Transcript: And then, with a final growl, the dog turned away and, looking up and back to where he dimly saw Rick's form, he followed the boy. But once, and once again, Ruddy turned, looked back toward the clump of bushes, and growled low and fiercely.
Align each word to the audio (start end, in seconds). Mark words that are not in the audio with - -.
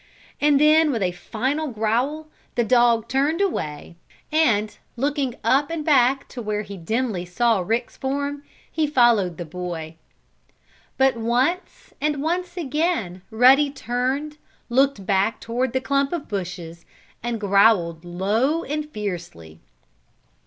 And 0.41 0.59
then, 0.59 0.89
with 0.91 1.03
a 1.03 1.11
final 1.11 1.67
growl, 1.67 2.25
the 2.55 2.63
dog 2.63 3.07
turned 3.07 3.39
away 3.39 3.97
and, 4.31 4.75
looking 4.97 5.35
up 5.43 5.69
and 5.69 5.85
back 5.85 6.27
to 6.29 6.41
where 6.41 6.63
he 6.63 6.75
dimly 6.75 7.23
saw 7.23 7.59
Rick's 7.59 7.97
form, 7.97 8.41
he 8.71 8.87
followed 8.87 9.37
the 9.37 9.45
boy. 9.45 9.97
But 10.97 11.17
once, 11.17 11.93
and 12.01 12.19
once 12.19 12.57
again, 12.57 13.21
Ruddy 13.29 13.69
turned, 13.69 14.39
looked 14.69 15.05
back 15.05 15.39
toward 15.39 15.71
the 15.71 15.79
clump 15.81 16.11
of 16.13 16.27
bushes, 16.27 16.83
and 17.21 17.39
growled 17.39 18.03
low 18.03 18.63
and 18.63 18.89
fiercely. 18.89 19.59